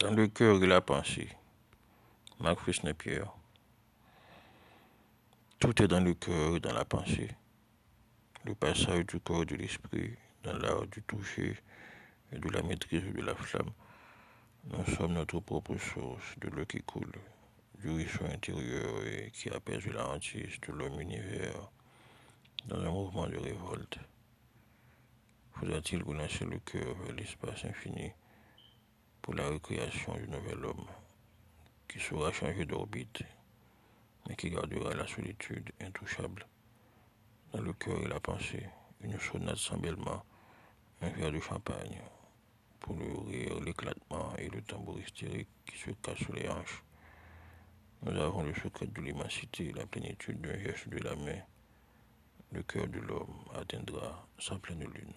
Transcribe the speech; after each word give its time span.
Dans 0.00 0.12
le 0.12 0.28
cœur 0.28 0.58
de 0.58 0.64
la 0.64 0.80
pensée, 0.80 1.28
Marc 2.38 2.58
Pierre. 2.96 3.34
Tout 5.58 5.82
est 5.82 5.88
dans 5.88 6.00
le 6.00 6.14
cœur 6.14 6.56
et 6.56 6.60
dans 6.60 6.72
la 6.72 6.86
pensée. 6.86 7.28
Le 8.46 8.54
passage 8.54 9.04
du 9.04 9.20
corps 9.20 9.42
et 9.42 9.44
de 9.44 9.56
l'esprit, 9.56 10.16
dans 10.42 10.56
l'art 10.56 10.86
du 10.86 11.02
toucher 11.02 11.54
et 12.32 12.38
de 12.38 12.48
la 12.48 12.62
maîtrise 12.62 13.12
de 13.12 13.20
la 13.20 13.34
flamme. 13.34 13.72
Nous 14.70 14.86
sommes 14.96 15.12
notre 15.12 15.38
propre 15.40 15.76
source 15.76 16.38
de 16.38 16.48
l'eau 16.48 16.64
qui 16.64 16.80
coule, 16.80 17.12
du 17.78 17.90
ruisseau 17.90 18.24
intérieur 18.24 19.06
et 19.06 19.30
qui 19.32 19.50
apaise 19.50 19.86
la 19.88 20.08
hantise 20.08 20.58
de 20.66 20.72
l'homme 20.72 20.98
univers 20.98 21.70
dans 22.68 22.80
un 22.80 22.90
mouvement 22.90 23.26
de 23.26 23.36
révolte. 23.36 23.98
Faudra-t-il 25.56 26.02
relancer 26.02 26.46
le 26.46 26.58
cœur 26.60 26.94
vers 27.02 27.14
l'espace 27.14 27.66
infini 27.66 28.12
pour 29.22 29.34
la 29.34 29.48
recréation 29.48 30.14
du 30.14 30.28
nouvel 30.28 30.64
homme 30.64 30.86
qui 31.88 31.98
sera 31.98 32.32
changé 32.32 32.64
d'orbite, 32.64 33.22
mais 34.28 34.36
qui 34.36 34.50
gardera 34.50 34.94
la 34.94 35.06
solitude 35.06 35.72
intouchable 35.80 36.46
dans 37.52 37.60
le 37.60 37.72
cœur 37.72 38.00
et 38.00 38.08
la 38.08 38.20
pensée, 38.20 38.68
une 39.00 39.18
sonate 39.18 39.56
sans 39.56 39.76
un 41.02 41.08
verre 41.08 41.32
de 41.32 41.40
champagne 41.40 42.00
pour 42.78 42.94
le 42.94 43.18
rire, 43.28 43.60
l'éclatement 43.60 44.34
et 44.36 44.48
le 44.48 44.62
tambour 44.62 44.98
hystérique 45.00 45.48
qui 45.66 45.78
se 45.78 45.90
cache 46.02 46.24
sous 46.24 46.32
les 46.32 46.48
hanches. 46.48 46.82
Nous 48.02 48.18
avons 48.18 48.42
le 48.42 48.54
secret 48.54 48.86
de 48.86 49.00
l'immensité, 49.00 49.72
la 49.72 49.86
plénitude 49.86 50.40
d'un 50.40 50.58
geste 50.58 50.88
de 50.88 50.98
la 50.98 51.14
main. 51.16 51.40
Le 52.52 52.62
cœur 52.62 52.88
de 52.88 52.98
l'homme 52.98 53.44
atteindra 53.54 54.26
sa 54.38 54.58
pleine 54.58 54.84
lune. 54.84 55.14